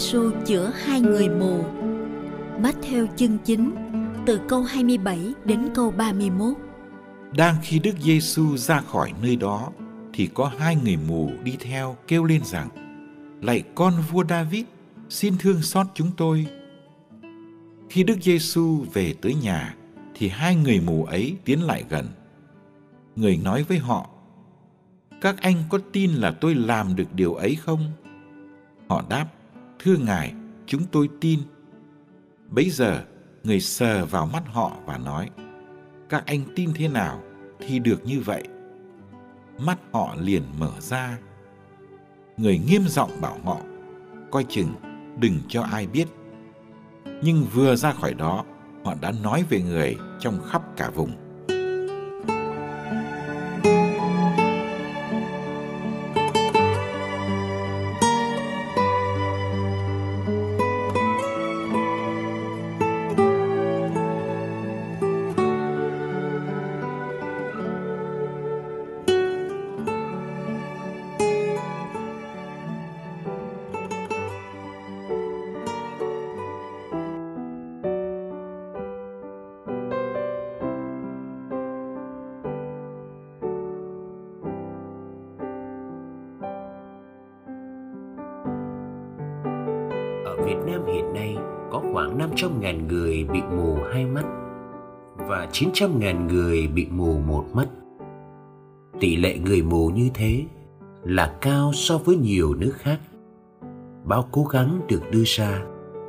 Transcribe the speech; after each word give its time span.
Giêsu 0.00 0.30
chữa 0.46 0.72
hai 0.84 1.00
người 1.00 1.28
mù. 1.28 1.64
Matthew 2.62 3.06
chương 3.16 3.38
9 3.38 3.74
từ 4.26 4.40
câu 4.48 4.62
27 4.62 5.34
đến 5.44 5.68
câu 5.74 5.90
31. 5.90 6.56
Đang 7.36 7.54
khi 7.62 7.78
Đức 7.78 7.94
Giêsu 8.00 8.56
ra 8.56 8.80
khỏi 8.80 9.12
nơi 9.22 9.36
đó 9.36 9.70
thì 10.12 10.26
có 10.26 10.52
hai 10.58 10.76
người 10.76 10.96
mù 11.08 11.30
đi 11.44 11.56
theo 11.60 11.96
kêu 12.08 12.24
lên 12.24 12.44
rằng: 12.44 12.68
Lạy 13.42 13.62
con 13.74 13.92
vua 14.10 14.24
David, 14.28 14.64
xin 15.08 15.34
thương 15.38 15.62
xót 15.62 15.86
chúng 15.94 16.10
tôi. 16.16 16.46
Khi 17.90 18.02
Đức 18.02 18.16
Giêsu 18.22 18.84
về 18.92 19.14
tới 19.22 19.34
nhà 19.34 19.74
thì 20.14 20.28
hai 20.28 20.56
người 20.56 20.80
mù 20.80 21.04
ấy 21.04 21.36
tiến 21.44 21.62
lại 21.62 21.84
gần. 21.88 22.06
Người 23.16 23.36
nói 23.36 23.62
với 23.62 23.78
họ: 23.78 24.10
Các 25.20 25.36
anh 25.40 25.56
có 25.68 25.78
tin 25.92 26.10
là 26.10 26.30
tôi 26.30 26.54
làm 26.54 26.96
được 26.96 27.14
điều 27.14 27.34
ấy 27.34 27.54
không? 27.54 27.92
Họ 28.88 29.04
đáp: 29.08 29.26
Thưa 29.82 29.96
Ngài, 29.96 30.34
chúng 30.66 30.82
tôi 30.92 31.08
tin. 31.20 31.40
Bấy 32.48 32.70
giờ, 32.70 33.04
người 33.44 33.60
sờ 33.60 34.06
vào 34.06 34.26
mắt 34.26 34.42
họ 34.46 34.76
và 34.86 34.98
nói, 34.98 35.30
các 36.08 36.26
anh 36.26 36.40
tin 36.56 36.70
thế 36.74 36.88
nào 36.88 37.22
thì 37.60 37.78
được 37.78 38.04
như 38.04 38.20
vậy. 38.20 38.42
Mắt 39.58 39.78
họ 39.92 40.14
liền 40.18 40.42
mở 40.58 40.70
ra. 40.80 41.18
Người 42.36 42.58
nghiêm 42.58 42.82
giọng 42.88 43.10
bảo 43.20 43.38
họ, 43.44 43.60
coi 44.30 44.44
chừng, 44.48 44.74
đừng 45.18 45.40
cho 45.48 45.62
ai 45.62 45.86
biết. 45.86 46.08
Nhưng 47.22 47.44
vừa 47.52 47.76
ra 47.76 47.92
khỏi 47.92 48.14
đó, 48.14 48.44
họ 48.84 48.94
đã 49.00 49.12
nói 49.22 49.44
về 49.50 49.62
người 49.62 49.96
trong 50.20 50.40
khắp 50.50 50.62
cả 50.76 50.90
vùng. 50.90 51.29
Việt 90.50 90.58
Nam 90.66 90.86
hiện 90.86 91.12
nay 91.12 91.36
có 91.70 91.82
khoảng 91.92 92.18
500.000 92.18 92.86
người 92.86 93.24
bị 93.32 93.40
mù 93.56 93.78
hai 93.92 94.06
mắt 94.06 94.24
và 95.16 95.48
900.000 95.52 96.26
người 96.26 96.66
bị 96.66 96.86
mù 96.90 97.18
một 97.18 97.44
mắt. 97.52 97.66
Tỷ 99.00 99.16
lệ 99.16 99.38
người 99.38 99.62
mù 99.62 99.88
như 99.88 100.10
thế 100.14 100.44
là 101.02 101.36
cao 101.40 101.70
so 101.74 101.98
với 101.98 102.16
nhiều 102.16 102.54
nước 102.54 102.72
khác. 102.76 102.98
Bao 104.04 104.28
cố 104.32 104.44
gắng 104.44 104.80
được 104.88 105.02
đưa 105.10 105.22
ra 105.24 105.62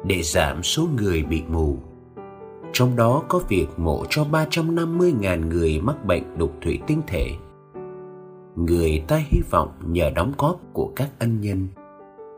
để 0.04 0.22
giảm 0.24 0.64
số 0.64 0.88
người 0.98 1.24
bị 1.24 1.44
mù. 1.50 1.78
Trong 2.74 2.96
đó 2.96 3.24
có 3.28 3.40
việc 3.50 3.68
mổ 3.78 4.06
cho 4.10 4.26
350.000 4.32 5.48
người 5.48 5.82
mắc 5.82 6.06
bệnh 6.06 6.38
đục 6.38 6.54
thủy 6.62 6.80
tinh 6.88 7.02
thể. 7.08 7.32
Người 8.56 9.04
ta 9.08 9.16
hy 9.18 9.42
vọng 9.52 9.70
nhờ 9.88 10.12
đóng 10.16 10.32
góp 10.38 10.60
của 10.74 10.92
các 10.96 11.10
ân 11.20 11.42
nhân 11.42 11.68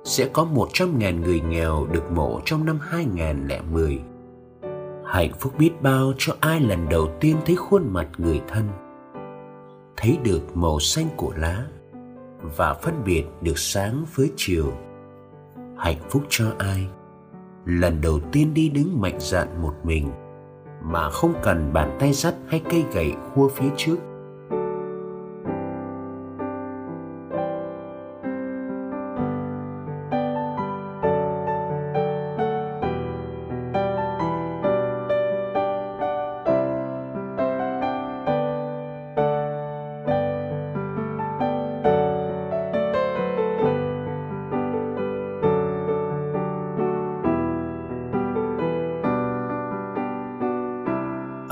sẽ 0.03 0.29
có 0.33 0.47
100.000 0.53 1.21
người 1.21 1.39
nghèo 1.39 1.87
được 1.91 2.11
mộ 2.11 2.41
trong 2.45 2.65
năm 2.65 2.79
2010. 2.81 3.99
Hạnh 5.05 5.31
phúc 5.39 5.53
biết 5.57 5.71
bao 5.81 6.13
cho 6.17 6.35
ai 6.39 6.59
lần 6.59 6.89
đầu 6.89 7.07
tiên 7.19 7.37
thấy 7.45 7.55
khuôn 7.55 7.93
mặt 7.93 8.07
người 8.17 8.41
thân, 8.47 8.67
thấy 9.97 10.17
được 10.23 10.57
màu 10.57 10.79
xanh 10.79 11.07
của 11.17 11.33
lá 11.37 11.65
và 12.57 12.73
phân 12.73 13.03
biệt 13.05 13.23
được 13.41 13.57
sáng 13.57 14.05
với 14.15 14.31
chiều. 14.35 14.73
Hạnh 15.77 15.99
phúc 16.09 16.23
cho 16.29 16.45
ai 16.57 16.87
lần 17.65 18.01
đầu 18.01 18.19
tiên 18.31 18.53
đi 18.53 18.69
đứng 18.69 19.01
mạnh 19.01 19.17
dạn 19.19 19.61
một 19.61 19.73
mình 19.83 20.11
mà 20.83 21.09
không 21.09 21.33
cần 21.43 21.73
bàn 21.73 21.97
tay 21.99 22.13
dắt 22.13 22.35
hay 22.47 22.61
cây 22.69 22.85
gậy 22.93 23.13
khua 23.33 23.47
phía 23.47 23.69
trước 23.77 23.97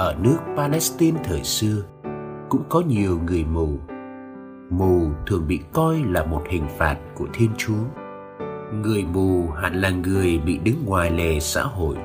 ở 0.01 0.15
nước 0.21 0.37
Palestine 0.57 1.19
thời 1.23 1.43
xưa 1.43 1.83
cũng 2.49 2.63
có 2.69 2.81
nhiều 2.87 3.19
người 3.25 3.45
mù. 3.45 3.69
Mù 4.69 5.07
thường 5.27 5.47
bị 5.47 5.59
coi 5.73 6.03
là 6.03 6.25
một 6.25 6.43
hình 6.49 6.67
phạt 6.77 6.97
của 7.15 7.27
Thiên 7.33 7.49
Chúa. 7.57 7.83
Người 8.73 9.05
mù 9.13 9.47
hẳn 9.49 9.81
là 9.81 9.89
người 9.89 10.37
bị 10.45 10.57
đứng 10.57 10.85
ngoài 10.85 11.11
lề 11.11 11.39
xã 11.39 11.63
hội. 11.63 11.95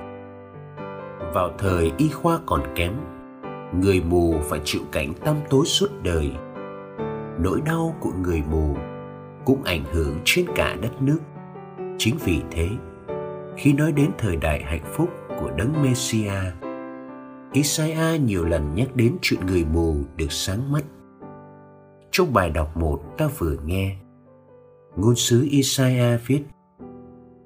Vào 1.35 1.51
thời 1.59 1.93
y 1.99 2.09
khoa 2.09 2.39
còn 2.47 2.61
kém, 2.75 2.93
người 3.81 4.03
mù 4.09 4.35
phải 4.43 4.61
chịu 4.65 4.83
cảnh 4.93 5.13
tăm 5.25 5.37
tối 5.51 5.67
suốt 5.67 5.89
đời. 6.03 6.33
Nỗi 7.39 7.61
đau 7.67 7.97
của 8.01 8.13
người 8.23 8.43
mù 8.51 8.77
cũng 9.45 9.63
ảnh 9.63 9.85
hưởng 9.93 10.19
trên 10.25 10.47
cả 10.55 10.77
đất 10.83 11.03
nước. 11.03 11.21
Chính 11.99 12.17
vì 12.25 12.43
thế, 12.51 12.69
khi 13.57 13.73
nói 13.73 13.93
đến 13.93 14.11
thời 14.19 14.37
đại 14.37 14.63
hạnh 14.63 14.93
phúc 14.93 15.09
của 15.41 15.51
đấng 15.57 15.83
Messiah, 15.83 16.66
Isaiah 17.53 18.21
nhiều 18.21 18.45
lần 18.45 18.75
nhắc 18.75 18.97
đến 18.97 19.17
chuyện 19.23 19.41
người 19.47 19.65
mù 19.65 19.97
được 20.17 20.33
sáng 20.33 20.73
mắt. 20.73 20.85
Trong 22.11 22.33
bài 22.33 22.51
đọc 22.51 22.77
một 22.77 23.03
ta 23.19 23.29
vừa 23.39 23.57
nghe, 23.65 23.97
ngôn 24.97 25.17
sứ 25.17 25.47
Isaiah 25.51 26.21
viết 26.27 26.43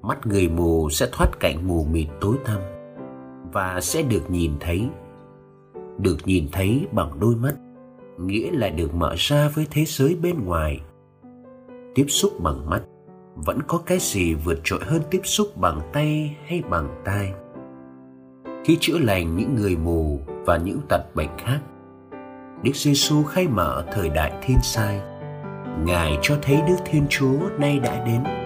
Mắt 0.01 0.27
người 0.27 0.49
mù 0.49 0.89
sẽ 0.89 1.07
thoát 1.11 1.39
cảnh 1.39 1.67
mù 1.67 1.83
mịt 1.83 2.07
tối 2.21 2.35
tăm 2.45 2.59
và 3.53 3.81
sẽ 3.81 4.01
được 4.01 4.31
nhìn 4.31 4.51
thấy. 4.59 4.89
Được 5.97 6.17
nhìn 6.25 6.47
thấy 6.51 6.87
bằng 6.91 7.19
đôi 7.19 7.35
mắt, 7.35 7.55
nghĩa 8.19 8.51
là 8.51 8.69
được 8.69 8.93
mở 8.93 9.13
ra 9.17 9.49
với 9.49 9.67
thế 9.71 9.83
giới 9.85 10.15
bên 10.21 10.45
ngoài. 10.45 10.81
Tiếp 11.95 12.05
xúc 12.07 12.31
bằng 12.39 12.69
mắt 12.69 12.81
vẫn 13.35 13.59
có 13.67 13.77
cái 13.85 13.97
gì 14.01 14.33
vượt 14.33 14.59
trội 14.63 14.79
hơn 14.83 15.01
tiếp 15.11 15.21
xúc 15.23 15.47
bằng 15.57 15.81
tay 15.93 16.37
hay 16.45 16.63
bằng 16.69 17.01
tai 17.05 17.33
khi 18.63 18.77
chữa 18.79 18.97
lành 18.97 19.37
những 19.37 19.55
người 19.55 19.75
mù 19.75 20.19
và 20.27 20.57
những 20.57 20.79
tật 20.89 21.15
bệnh 21.15 21.29
khác. 21.37 21.59
Đức 22.63 22.75
Giêsu 22.75 23.23
khai 23.23 23.47
mở 23.47 23.85
thời 23.93 24.09
đại 24.09 24.31
thiên 24.41 24.57
sai, 24.63 25.01
ngài 25.85 26.17
cho 26.21 26.37
thấy 26.41 26.61
đức 26.67 26.75
thiên 26.85 27.05
chúa 27.09 27.39
nay 27.59 27.79
đã 27.79 28.05
đến 28.05 28.40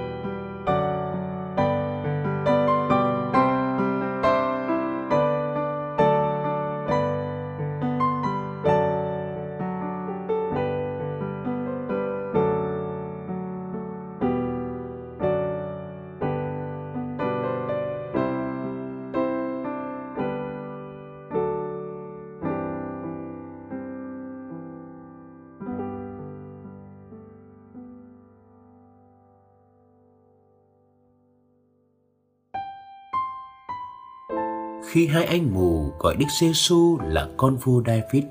khi 34.95 35.07
hai 35.07 35.25
anh 35.25 35.53
mù 35.53 35.94
gọi 36.00 36.15
Đức 36.15 36.25
giê 36.39 36.47
-xu 36.47 36.97
là 37.09 37.27
con 37.38 37.56
vua 37.56 37.83
David. 37.86 38.24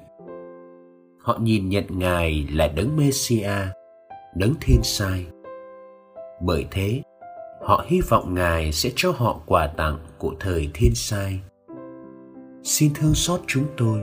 Họ 1.18 1.38
nhìn 1.40 1.68
nhận 1.68 1.84
Ngài 1.88 2.48
là 2.52 2.68
đấng 2.68 2.96
Messia, 2.96 3.50
đấng 4.34 4.54
thiên 4.60 4.80
sai. 4.82 5.26
Bởi 6.40 6.66
thế, 6.70 7.02
họ 7.62 7.84
hy 7.88 8.00
vọng 8.00 8.34
Ngài 8.34 8.72
sẽ 8.72 8.90
cho 8.96 9.12
họ 9.16 9.40
quà 9.46 9.66
tặng 9.66 9.98
của 10.18 10.34
thời 10.40 10.70
thiên 10.74 10.94
sai. 10.94 11.40
Xin 12.62 12.92
thương 12.94 13.14
xót 13.14 13.40
chúng 13.46 13.66
tôi, 13.76 14.00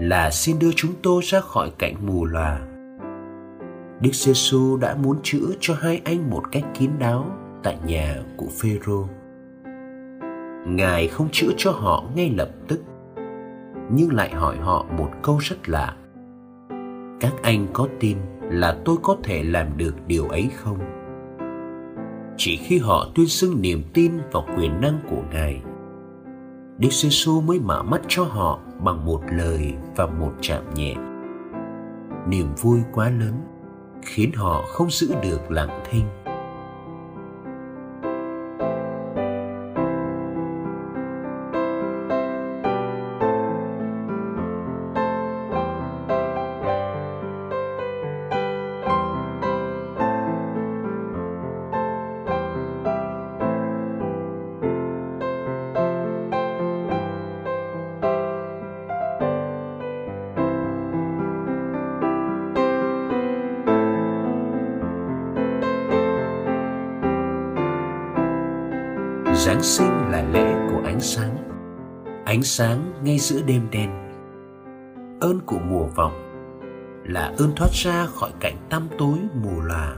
là 0.00 0.30
xin 0.30 0.58
đưa 0.58 0.72
chúng 0.76 0.92
tôi 1.02 1.22
ra 1.24 1.40
khỏi 1.40 1.70
cảnh 1.78 1.94
mù 2.06 2.24
lòa. 2.24 2.60
Đức 4.00 4.14
giê 4.14 4.32
-xu 4.32 4.76
đã 4.76 4.94
muốn 4.94 5.16
chữa 5.22 5.48
cho 5.60 5.74
hai 5.74 6.00
anh 6.04 6.30
một 6.30 6.42
cách 6.52 6.64
kín 6.78 6.90
đáo 6.98 7.26
tại 7.62 7.78
nhà 7.86 8.22
của 8.36 8.48
Phêrô 8.60 9.06
ngài 10.66 11.08
không 11.08 11.28
chữa 11.32 11.50
cho 11.56 11.70
họ 11.70 12.04
ngay 12.14 12.30
lập 12.36 12.50
tức. 12.68 12.82
Nhưng 13.90 14.12
lại 14.12 14.30
hỏi 14.30 14.56
họ 14.56 14.86
một 14.98 15.10
câu 15.22 15.38
rất 15.38 15.68
lạ. 15.68 15.96
Các 17.20 17.32
anh 17.42 17.66
có 17.72 17.88
tin 18.00 18.16
là 18.40 18.78
tôi 18.84 18.96
có 19.02 19.16
thể 19.22 19.42
làm 19.42 19.66
được 19.76 19.94
điều 20.06 20.28
ấy 20.28 20.50
không? 20.56 20.78
Chỉ 22.36 22.56
khi 22.56 22.78
họ 22.78 23.06
tuyên 23.14 23.26
xưng 23.26 23.62
niềm 23.62 23.82
tin 23.94 24.12
vào 24.32 24.46
quyền 24.56 24.80
năng 24.80 24.98
của 25.10 25.22
ngài, 25.32 25.62
đức 26.78 26.92
giêsu 26.92 27.40
mới 27.40 27.60
mở 27.60 27.82
mắt 27.82 28.00
cho 28.08 28.24
họ 28.24 28.60
bằng 28.84 29.04
một 29.04 29.20
lời 29.32 29.74
và 29.96 30.06
một 30.06 30.32
chạm 30.40 30.62
nhẹ. 30.74 30.94
Niềm 32.28 32.46
vui 32.60 32.80
quá 32.92 33.10
lớn, 33.10 33.34
khiến 34.02 34.32
họ 34.34 34.62
không 34.68 34.90
giữ 34.90 35.14
được 35.22 35.50
lặng 35.50 35.82
thinh. 35.90 36.04
Giáng 69.46 69.62
sinh 69.62 70.10
là 70.10 70.24
lễ 70.32 70.54
của 70.70 70.82
ánh 70.84 71.00
sáng. 71.00 71.36
Ánh 72.24 72.42
sáng 72.42 72.92
ngay 73.04 73.18
giữa 73.18 73.42
đêm 73.46 73.62
đen. 73.70 73.90
Ơn 75.20 75.40
của 75.46 75.58
mùa 75.58 75.86
vọng 75.86 76.12
Là 77.04 77.32
ơn 77.38 77.52
thoát 77.56 77.68
ra 77.72 78.06
khỏi 78.06 78.30
cảnh 78.40 78.56
tăm 78.70 78.88
tối 78.98 79.18
mù 79.42 79.60
lòa. 79.60 79.96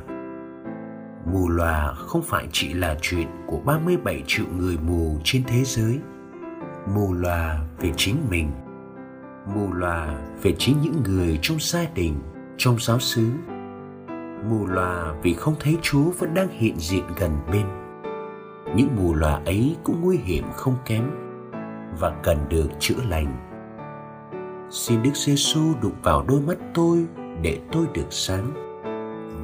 Mù 1.32 1.48
lòa 1.48 1.92
không 1.94 2.22
phải 2.22 2.48
chỉ 2.52 2.74
là 2.74 2.96
chuyện 3.02 3.28
của 3.46 3.58
37 3.64 4.22
triệu 4.26 4.46
người 4.58 4.78
mù 4.86 5.18
trên 5.24 5.42
thế 5.46 5.64
giới. 5.64 5.98
Mù 6.94 7.14
lòa 7.14 7.58
về 7.78 7.92
chính 7.96 8.16
mình. 8.30 8.50
Mù 9.54 9.72
lòa 9.72 10.18
về 10.42 10.54
chính 10.58 10.76
những 10.82 11.02
người 11.02 11.38
trong 11.42 11.58
gia 11.60 11.84
đình, 11.94 12.14
trong 12.56 12.76
giáo 12.80 12.98
xứ. 12.98 13.26
Mù 14.50 14.66
lòa 14.66 15.14
vì 15.22 15.34
không 15.34 15.54
thấy 15.60 15.76
Chúa 15.82 16.10
vẫn 16.18 16.34
đang 16.34 16.48
hiện 16.48 16.74
diện 16.78 17.04
gần 17.16 17.30
bên 17.52 17.87
những 18.76 18.88
mù 18.96 19.14
lòa 19.14 19.40
ấy 19.46 19.76
cũng 19.84 20.00
nguy 20.00 20.16
hiểm 20.16 20.44
không 20.52 20.74
kém 20.86 21.10
và 22.00 22.10
cần 22.22 22.38
được 22.48 22.68
chữa 22.78 23.02
lành. 23.08 23.36
Xin 24.70 25.02
đức 25.02 25.14
giêsu 25.14 25.60
đục 25.82 25.92
vào 26.02 26.24
đôi 26.28 26.40
mắt 26.40 26.58
tôi 26.74 27.06
để 27.42 27.60
tôi 27.72 27.86
được 27.94 28.06
sáng 28.10 28.52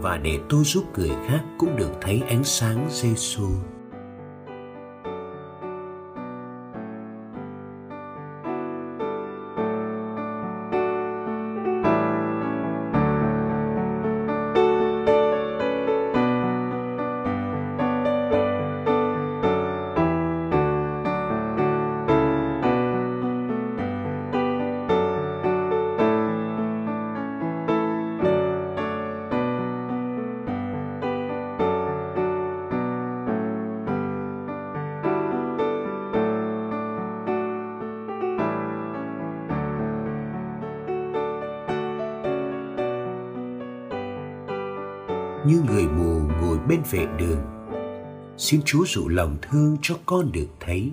và 0.02 0.16
để 0.16 0.38
tôi 0.48 0.64
giúp 0.64 0.84
người 0.98 1.12
khác 1.26 1.40
cũng 1.58 1.76
được 1.76 1.90
thấy 2.00 2.22
ánh 2.28 2.44
sáng 2.44 2.86
giêsu 2.90 3.48
như 45.46 45.62
người 45.68 45.88
mù 45.88 46.20
ngồi 46.40 46.58
bên 46.68 46.80
vệ 46.90 47.06
đường. 47.18 47.40
Xin 48.36 48.60
chúa 48.64 48.84
dụ 48.86 49.08
lòng 49.08 49.36
thương 49.42 49.76
cho 49.82 49.94
con 50.06 50.32
được 50.32 50.48
thấy. 50.60 50.92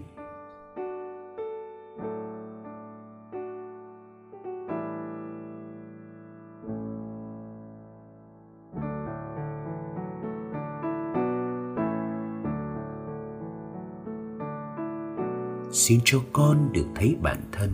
Xin 15.72 16.00
cho 16.06 16.20
con 16.34 16.70
được 16.74 16.86
thấy 16.96 17.16
bản 17.22 17.38
thân 17.52 17.70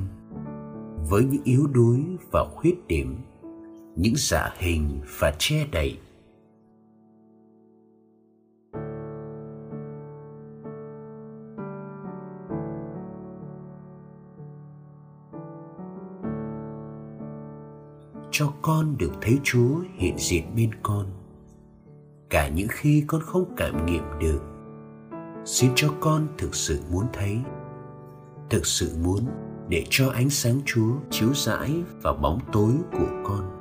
với 1.10 1.24
những 1.24 1.44
yếu 1.44 1.68
đuối 1.68 2.00
và 2.32 2.46
khuyết 2.56 2.88
điểm, 2.88 3.16
những 3.96 4.14
giả 4.18 4.54
hình 4.58 5.00
và 5.20 5.34
che 5.38 5.68
đậy 5.72 5.98
cho 18.40 18.54
con 18.62 18.98
được 18.98 19.12
thấy 19.22 19.40
Chúa 19.44 19.80
hiện 19.96 20.16
diện 20.18 20.56
bên 20.56 20.70
con. 20.84 21.06
Cả 22.30 22.48
những 22.48 22.68
khi 22.70 23.04
con 23.08 23.22
không 23.22 23.54
cảm 23.58 23.86
nghiệm 23.86 24.04
được, 24.20 24.42
xin 25.46 25.72
cho 25.76 25.94
con 26.00 26.28
thực 26.38 26.56
sự 26.56 26.82
muốn 26.92 27.06
thấy, 27.14 27.38
thực 28.50 28.66
sự 28.66 28.96
muốn 29.04 29.26
để 29.70 29.86
cho 29.90 30.10
ánh 30.10 30.30
sáng 30.30 30.62
Chúa 30.66 30.94
chiếu 31.10 31.30
rãi 31.34 31.72
vào 32.02 32.14
bóng 32.14 32.40
tối 32.52 32.74
của 32.92 33.08
con. 33.24 33.57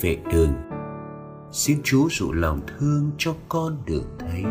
Về 0.00 0.16
vệ 0.16 0.32
đường. 0.32 0.52
Xin 1.52 1.80
chúa 1.84 2.08
dụ 2.10 2.32
lòng 2.32 2.60
thương 2.66 3.10
cho 3.18 3.34
con 3.48 3.76
được 3.86 4.04
thấy. 4.18 4.44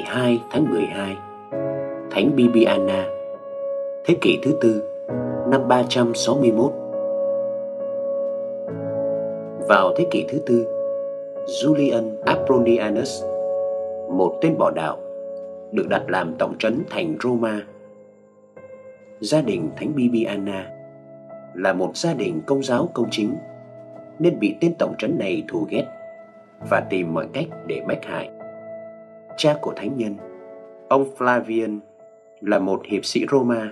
Ngày 0.00 0.16
2 0.16 0.40
tháng 0.50 0.70
12 0.70 1.16
Thánh 2.10 2.36
Bibiana, 2.36 3.06
Thế 4.04 4.16
kỷ 4.20 4.38
thứ 4.42 4.58
tư, 4.60 4.82
năm 5.50 5.68
361 5.68 6.72
Vào 9.68 9.94
thế 9.96 10.06
kỷ 10.10 10.24
thứ 10.28 10.38
tư, 10.46 10.66
Julian 11.46 12.22
Apronianus, 12.24 13.24
một 14.10 14.38
tên 14.40 14.58
bỏ 14.58 14.70
đạo 14.70 14.98
được 15.72 15.88
đặt 15.88 16.02
làm 16.08 16.34
tổng 16.38 16.54
trấn 16.58 16.82
thành 16.90 17.16
Roma 17.22 17.62
gia 19.20 19.40
đình 19.40 19.70
Thánh 19.76 19.94
Bibiana 19.94 20.70
là 21.54 21.72
một 21.72 21.96
gia 21.96 22.14
đình 22.14 22.40
công 22.46 22.62
giáo 22.62 22.88
công 22.94 23.06
chính, 23.10 23.36
nên 24.18 24.38
bị 24.38 24.54
tên 24.60 24.74
tổng 24.78 24.94
trấn 24.98 25.18
này 25.18 25.42
thù 25.48 25.66
ghét 25.70 25.84
và 26.70 26.80
tìm 26.90 27.14
mọi 27.14 27.26
cách 27.32 27.46
để 27.66 27.82
bách 27.88 28.04
hại. 28.04 28.39
Cha 29.40 29.56
của 29.60 29.72
thánh 29.76 29.96
nhân, 29.96 30.16
ông 30.88 31.04
Flavian 31.18 31.78
là 32.40 32.58
một 32.58 32.82
hiệp 32.84 33.04
sĩ 33.04 33.26
Roma 33.30 33.68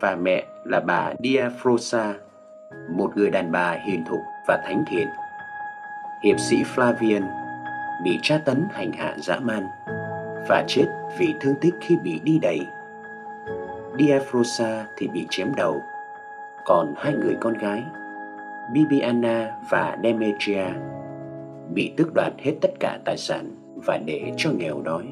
và 0.00 0.16
mẹ 0.16 0.44
là 0.64 0.80
bà 0.80 1.12
Diafrosa, 1.18 2.12
một 2.90 3.12
người 3.16 3.30
đàn 3.30 3.52
bà 3.52 3.72
hiền 3.72 4.04
thục 4.08 4.18
và 4.48 4.62
thánh 4.66 4.84
thiện. 4.88 5.08
Hiệp 6.24 6.40
sĩ 6.40 6.56
Flavian 6.74 7.22
bị 8.04 8.18
tra 8.22 8.38
tấn 8.44 8.64
hành 8.70 8.92
hạ 8.92 9.16
dã 9.18 9.38
man 9.38 9.66
và 10.48 10.64
chết 10.68 10.86
vì 11.18 11.34
thương 11.40 11.54
tích 11.60 11.74
khi 11.80 11.96
bị 11.96 12.20
đi 12.24 12.38
đẩy. 12.42 12.60
Diafrosa 13.98 14.84
thì 14.96 15.08
bị 15.08 15.26
chém 15.30 15.54
đầu, 15.56 15.82
còn 16.64 16.94
hai 16.96 17.12
người 17.12 17.36
con 17.40 17.54
gái, 17.54 17.82
Bibiana 18.72 19.52
và 19.70 19.98
Demetria, 20.02 20.66
bị 21.74 21.94
tước 21.96 22.14
đoạt 22.14 22.32
hết 22.38 22.52
tất 22.60 22.70
cả 22.80 22.98
tài 23.04 23.16
sản 23.16 23.65
và 23.84 23.98
để 24.06 24.32
cho 24.36 24.50
nghèo 24.50 24.82
đói. 24.82 25.04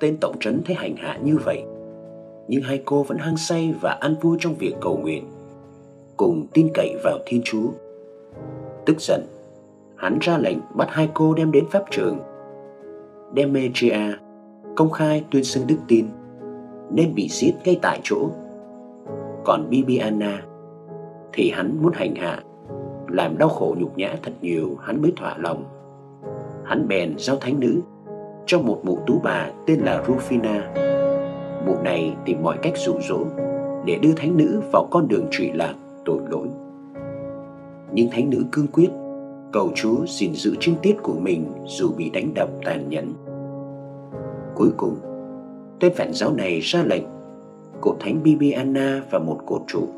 Tên 0.00 0.16
tổng 0.20 0.36
trấn 0.40 0.62
thấy 0.64 0.76
hành 0.76 0.96
hạ 0.96 1.18
như 1.22 1.36
vậy, 1.44 1.62
nhưng 2.48 2.62
hai 2.62 2.82
cô 2.84 3.02
vẫn 3.02 3.18
hăng 3.18 3.36
say 3.36 3.74
và 3.80 3.90
ăn 4.00 4.14
vui 4.20 4.36
trong 4.40 4.54
việc 4.54 4.74
cầu 4.80 4.96
nguyện, 4.96 5.24
cùng 6.16 6.46
tin 6.52 6.68
cậy 6.74 6.96
vào 7.04 7.18
Thiên 7.26 7.40
Chúa. 7.44 7.68
Tức 8.86 9.00
giận, 9.00 9.20
hắn 9.96 10.18
ra 10.20 10.38
lệnh 10.38 10.58
bắt 10.74 10.88
hai 10.90 11.08
cô 11.14 11.34
đem 11.34 11.52
đến 11.52 11.64
pháp 11.70 11.84
trường. 11.90 12.18
Demetria 13.36 14.16
công 14.76 14.90
khai 14.90 15.24
tuyên 15.30 15.44
xưng 15.44 15.66
đức 15.66 15.76
tin 15.88 16.06
nên 16.90 17.14
bị 17.14 17.28
giết 17.30 17.52
ngay 17.64 17.78
tại 17.82 18.00
chỗ. 18.02 18.28
Còn 19.44 19.70
Bibiana 19.70 20.42
thì 21.32 21.50
hắn 21.50 21.78
muốn 21.82 21.92
hành 21.92 22.14
hạ, 22.14 22.42
làm 23.08 23.38
đau 23.38 23.48
khổ 23.48 23.74
nhục 23.78 23.98
nhã 23.98 24.16
thật 24.22 24.32
nhiều 24.40 24.76
hắn 24.80 25.02
mới 25.02 25.12
thỏa 25.16 25.38
lòng. 25.38 25.64
Hắn 26.72 26.88
bèn 26.88 27.14
giao 27.18 27.36
thánh 27.36 27.60
nữ 27.60 27.80
cho 28.46 28.58
một 28.60 28.80
mụ 28.84 28.98
tú 29.06 29.20
bà 29.24 29.50
tên 29.66 29.80
là 29.80 30.04
Rufina. 30.06 30.60
Mụ 31.66 31.76
này 31.84 32.16
tìm 32.24 32.42
mọi 32.42 32.56
cách 32.62 32.72
dụ 32.76 32.92
dỗ 33.08 33.18
để 33.84 33.98
đưa 34.02 34.12
thánh 34.16 34.36
nữ 34.36 34.62
vào 34.72 34.88
con 34.90 35.08
đường 35.08 35.26
trụy 35.30 35.50
lạc 35.54 35.74
tội 36.04 36.18
lỗi. 36.30 36.48
Nhưng 37.92 38.10
thánh 38.10 38.30
nữ 38.30 38.44
cương 38.52 38.66
quyết 38.66 38.88
cầu 39.52 39.70
Chúa 39.74 40.06
xin 40.06 40.34
giữ 40.34 40.54
trinh 40.60 40.74
tiết 40.82 40.96
của 41.02 41.14
mình 41.20 41.44
dù 41.66 41.90
bị 41.96 42.10
đánh 42.10 42.34
đập 42.34 42.48
tàn 42.64 42.88
nhẫn. 42.88 43.12
Cuối 44.54 44.70
cùng, 44.76 44.96
tên 45.80 45.92
phản 45.94 46.12
giáo 46.12 46.32
này 46.32 46.60
ra 46.60 46.82
lệnh 46.82 47.04
cột 47.80 47.96
thánh 48.00 48.22
Bibiana 48.22 49.02
và 49.10 49.18
một 49.18 49.38
cột 49.46 49.62
trụ 49.66 49.88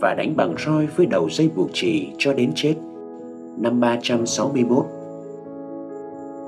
và 0.00 0.14
đánh 0.14 0.36
bằng 0.36 0.54
roi 0.66 0.86
với 0.86 1.06
đầu 1.06 1.28
dây 1.30 1.50
buộc 1.56 1.68
chỉ 1.72 2.08
cho 2.18 2.32
đến 2.32 2.52
chết 2.54 2.74
năm 3.58 3.80
361. 3.80 4.95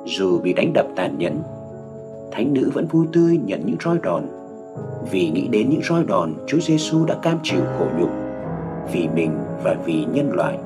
Dù 0.05 0.39
bị 0.39 0.53
đánh 0.53 0.73
đập 0.73 0.87
tàn 0.97 1.19
nhẫn, 1.19 1.43
thánh 2.33 2.53
nữ 2.53 2.71
vẫn 2.75 2.87
vui 2.87 3.07
tươi 3.13 3.41
nhận 3.45 3.63
những 3.65 3.77
roi 3.85 3.99
đòn. 4.03 4.23
Vì 5.11 5.31
nghĩ 5.31 5.49
đến 5.49 5.71
những 5.71 5.83
roi 5.83 6.05
đòn 6.05 6.35
Chúa 6.47 6.59
Giêsu 6.61 7.05
đã 7.05 7.15
cam 7.23 7.39
chịu 7.43 7.61
khổ 7.79 7.87
nhục 7.99 8.11
vì 8.93 9.09
mình 9.15 9.31
và 9.65 9.77
vì 9.85 10.05
nhân 10.05 10.31
loại. 10.33 10.59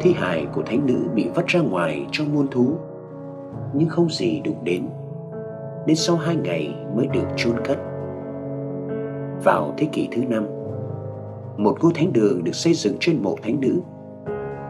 Thi 0.00 0.12
hài 0.12 0.46
của 0.54 0.62
thánh 0.62 0.86
nữ 0.86 1.08
bị 1.14 1.28
vắt 1.34 1.46
ra 1.46 1.60
ngoài 1.60 2.06
trong 2.12 2.34
muôn 2.34 2.48
thú 2.50 2.74
nhưng 3.72 3.88
không 3.88 4.10
gì 4.10 4.40
đụng 4.44 4.64
đến. 4.64 4.82
Đến 5.86 5.96
sau 5.96 6.16
hai 6.16 6.36
ngày 6.36 6.74
mới 6.96 7.06
được 7.06 7.26
chôn 7.36 7.54
cất. 7.64 7.78
Vào 9.44 9.74
thế 9.76 9.86
kỷ 9.92 10.08
thứ 10.12 10.22
năm 10.28 10.46
một 11.56 11.78
ngôi 11.82 11.92
thánh 11.94 12.12
đường 12.12 12.44
được 12.44 12.54
xây 12.54 12.74
dựng 12.74 12.96
trên 13.00 13.22
mộ 13.22 13.36
thánh 13.42 13.60
nữ 13.60 13.80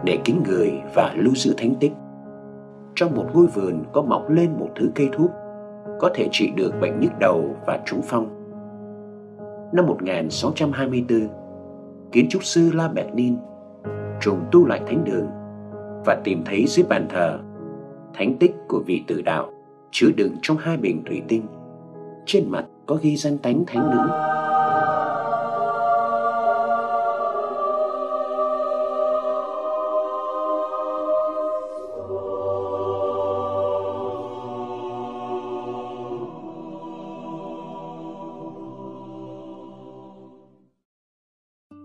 để 0.05 0.19
kính 0.25 0.43
người 0.49 0.73
và 0.95 1.15
lưu 1.17 1.35
giữ 1.35 1.55
thánh 1.57 1.75
tích 1.81 1.93
trong 2.95 3.15
một 3.15 3.27
ngôi 3.35 3.47
vườn 3.47 3.85
có 3.93 4.03
mọc 4.03 4.31
lên 4.31 4.51
một 4.59 4.69
thứ 4.77 4.91
cây 4.95 5.09
thuốc 5.13 5.31
có 6.01 6.11
thể 6.15 6.29
trị 6.33 6.51
được 6.57 6.73
bệnh 6.81 7.01
nhức 7.01 7.13
đầu 7.21 7.57
và 7.67 7.81
trúng 7.87 8.01
phong. 8.05 8.27
Năm 9.73 9.87
1624, 9.87 11.29
kiến 12.13 12.27
trúc 12.31 12.45
sư 12.45 12.71
La 12.75 12.89
Bernin 12.89 13.37
trùng 14.21 14.41
tu 14.53 14.67
lại 14.67 14.81
thánh 14.87 15.05
đường 15.05 15.27
và 16.07 16.21
tìm 16.25 16.43
thấy 16.45 16.65
dưới 16.69 16.87
bàn 16.89 17.07
thờ 17.11 17.39
thánh 18.15 18.35
tích 18.39 18.55
của 18.69 18.83
vị 18.87 19.05
tử 19.07 19.23
đạo 19.23 19.51
chứa 19.91 20.09
đựng 20.17 20.37
trong 20.43 20.57
hai 20.57 20.77
bình 20.77 21.03
thủy 21.07 21.23
tinh 21.29 21.43
trên 22.27 22.45
mặt 22.49 22.65
có 22.87 22.99
ghi 23.03 23.17
danh 23.17 23.39
tánh 23.39 23.65
thánh 23.67 23.91
nữ 23.91 24.34